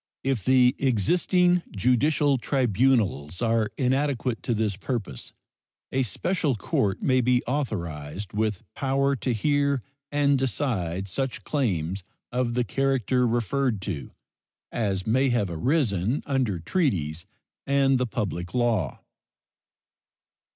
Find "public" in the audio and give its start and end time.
18.07-18.55